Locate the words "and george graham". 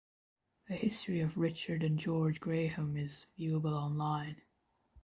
1.83-2.97